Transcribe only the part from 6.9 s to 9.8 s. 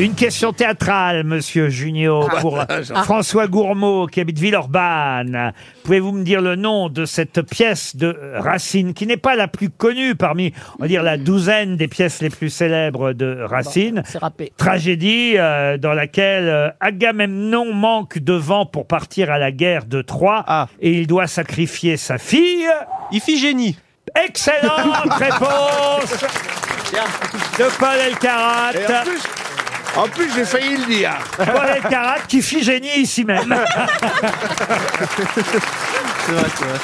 cette pièce de Racine, qui n'est pas la plus